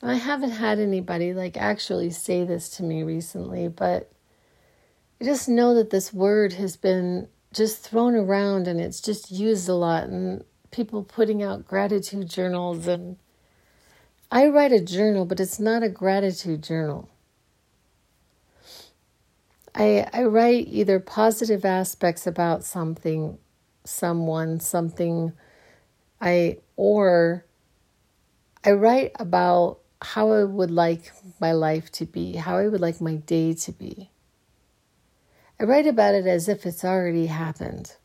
I 0.02 0.16
haven't 0.16 0.50
had 0.50 0.80
anybody 0.80 1.36
like 1.36 1.56
actually 1.56 2.10
say 2.10 2.44
this 2.46 2.68
to 2.78 2.84
me 2.84 3.04
recently, 3.04 3.68
but 3.68 4.12
I 5.20 5.26
just 5.26 5.50
know 5.50 5.74
that 5.74 5.90
this 5.90 6.14
word 6.14 6.54
has 6.54 6.78
been 6.78 7.28
just 7.52 7.82
thrown 7.82 8.16
around 8.16 8.68
and 8.68 8.80
it's 8.80 9.02
just 9.02 9.32
used 9.32 9.68
a 9.68 9.74
lot 9.74 10.04
and 10.04 10.44
people 10.70 11.04
putting 11.04 11.42
out 11.42 11.66
gratitude 11.66 12.30
journals 12.30 12.86
and 12.88 13.18
I 14.30 14.48
write 14.48 14.72
a 14.74 14.82
journal, 14.82 15.26
but 15.26 15.40
it's 15.40 15.60
not 15.60 15.84
a 15.84 15.90
gratitude 15.90 16.62
journal. 16.62 17.10
I 19.74 20.08
I 20.14 20.24
write 20.24 20.68
either 20.68 21.00
positive 21.00 21.66
aspects 21.66 22.28
about 22.28 22.64
something 22.64 23.38
someone 23.86 24.60
something 24.60 25.32
I 26.20 26.58
or 26.76 27.46
I 28.64 28.72
write 28.72 29.14
about 29.20 29.80
how 30.02 30.32
I 30.32 30.44
would 30.44 30.72
like 30.72 31.12
my 31.40 31.54
life 31.54 31.92
to 31.94 32.06
be, 32.06 32.34
how 32.34 32.58
I 32.58 32.68
would 32.68 32.82
like 32.82 33.00
my 33.02 33.16
day 33.16 33.54
to 33.54 33.72
be. 33.72 34.12
I 35.60 35.64
write 35.64 35.88
about 35.88 36.14
it 36.14 36.28
as 36.28 36.48
if 36.48 36.66
it's 36.66 36.86
already 36.86 37.26
happened. 37.28 37.96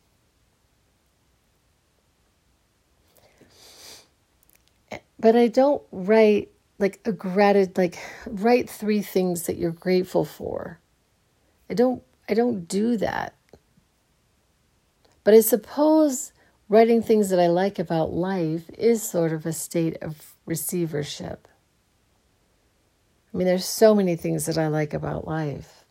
But 5.18 5.36
I 5.36 5.48
don't 5.48 5.82
write 5.92 6.50
like 6.78 7.00
a 7.04 7.12
gratitude 7.12 7.78
like 7.78 7.98
write 8.26 8.68
three 8.68 9.02
things 9.02 9.44
that 9.44 9.56
you're 9.56 9.70
grateful 9.70 10.24
for. 10.24 10.80
I 11.70 11.74
don't 11.74 12.02
I 12.28 12.34
don't 12.34 12.66
do 12.66 12.96
that. 12.96 13.34
But 15.24 15.34
I 15.34 15.40
suppose 15.40 16.32
writing 16.68 17.02
things 17.02 17.30
that 17.30 17.38
I 17.38 17.46
like 17.46 17.78
about 17.78 18.12
life 18.12 18.68
is 18.76 19.02
sort 19.02 19.32
of 19.32 19.46
a 19.46 19.52
state 19.52 19.96
of 20.02 20.34
receivership. 20.46 21.46
I 23.32 23.36
mean, 23.36 23.46
there's 23.46 23.64
so 23.64 23.94
many 23.94 24.16
things 24.16 24.46
that 24.46 24.58
I 24.58 24.68
like 24.68 24.92
about 24.92 25.26
life. 25.26 25.81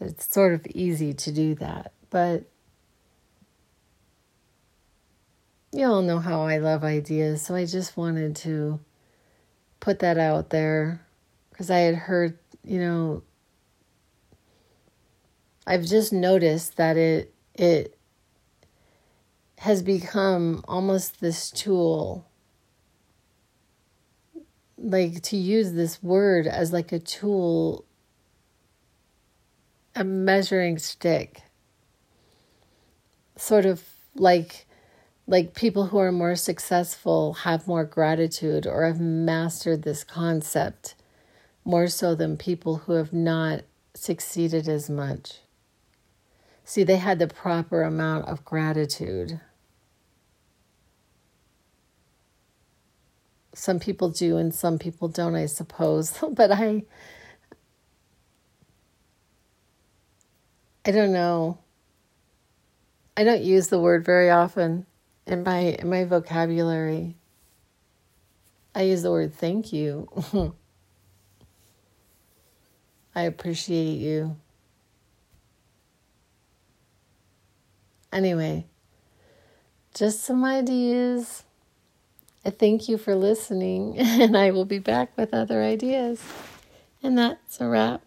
It's 0.00 0.32
sort 0.32 0.52
of 0.54 0.66
easy 0.68 1.14
to 1.14 1.32
do 1.32 1.54
that. 1.56 1.92
But 2.10 2.44
you 5.72 5.86
all 5.86 6.02
know 6.02 6.18
how 6.18 6.42
I 6.42 6.58
love 6.58 6.84
ideas, 6.84 7.42
so 7.42 7.54
I 7.54 7.64
just 7.64 7.96
wanted 7.96 8.36
to 8.36 8.80
put 9.80 9.98
that 10.00 10.18
out 10.18 10.50
there 10.50 11.06
because 11.50 11.70
I 11.70 11.78
had 11.78 11.94
heard, 11.94 12.38
you 12.64 12.78
know, 12.78 13.22
I've 15.66 15.84
just 15.84 16.12
noticed 16.12 16.76
that 16.76 16.96
it 16.96 17.34
it 17.54 17.96
has 19.58 19.82
become 19.82 20.62
almost 20.68 21.20
this 21.20 21.50
tool 21.50 22.28
like 24.78 25.22
to 25.22 25.36
use 25.36 25.72
this 25.72 26.02
word 26.02 26.46
as 26.46 26.72
like 26.72 26.92
a 26.92 26.98
tool 26.98 27.85
a 29.96 30.04
measuring 30.04 30.78
stick 30.78 31.42
sort 33.36 33.66
of 33.66 33.82
like 34.14 34.66
like 35.26 35.54
people 35.54 35.86
who 35.86 35.98
are 35.98 36.12
more 36.12 36.36
successful 36.36 37.32
have 37.34 37.66
more 37.66 37.84
gratitude 37.84 38.66
or 38.66 38.86
have 38.86 39.00
mastered 39.00 39.82
this 39.82 40.04
concept 40.04 40.94
more 41.64 41.88
so 41.88 42.14
than 42.14 42.36
people 42.36 42.76
who 42.76 42.92
have 42.92 43.12
not 43.12 43.62
succeeded 43.94 44.68
as 44.68 44.88
much 44.88 45.40
See, 46.68 46.82
they 46.82 46.96
had 46.96 47.20
the 47.20 47.28
proper 47.28 47.84
amount 47.84 48.26
of 48.26 48.44
gratitude. 48.44 49.40
Some 53.54 53.78
people 53.78 54.10
do 54.10 54.36
and 54.36 54.52
some 54.52 54.76
people 54.76 55.06
don't, 55.06 55.36
I 55.36 55.46
suppose. 55.46 56.18
but 56.32 56.50
I 56.50 56.82
I 60.86 60.92
don't 60.92 61.12
know. 61.12 61.58
I 63.16 63.24
don't 63.24 63.42
use 63.42 63.66
the 63.66 63.80
word 63.80 64.04
very 64.04 64.30
often 64.30 64.86
in 65.26 65.42
my 65.42 65.58
in 65.58 65.90
my 65.90 66.04
vocabulary. 66.04 67.16
I 68.72 68.82
use 68.82 69.02
the 69.02 69.10
word 69.10 69.34
thank 69.34 69.72
you. 69.72 70.08
I 73.16 73.22
appreciate 73.22 73.98
you. 73.98 74.36
Anyway, 78.12 78.66
just 79.92 80.22
some 80.22 80.44
ideas. 80.44 81.42
I 82.44 82.50
thank 82.50 82.88
you 82.88 82.96
for 82.96 83.16
listening, 83.16 83.98
and 83.98 84.36
I 84.36 84.52
will 84.52 84.64
be 84.64 84.78
back 84.78 85.16
with 85.16 85.34
other 85.34 85.64
ideas. 85.64 86.22
And 87.02 87.18
that's 87.18 87.60
a 87.60 87.66
wrap. 87.66 88.05